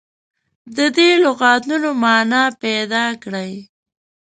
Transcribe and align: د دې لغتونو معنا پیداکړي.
د 0.75 0.77
دې 0.95 1.09
لغتونو 1.23 1.89
معنا 2.01 2.43
پیداکړي. 2.61 3.53